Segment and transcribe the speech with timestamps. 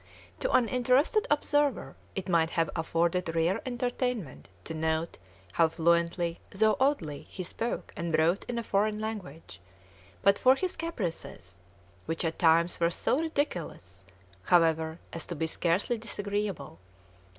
[0.39, 5.19] To an interested observer it might have afforded rare entertainment to note
[5.51, 9.61] how fluently, though oddly, he spoke and wrote in a foreign language,
[10.23, 11.59] but for his caprices,
[12.07, 14.03] which at times were so ridiculous,
[14.45, 16.79] however, as to be scarcely disagreeable.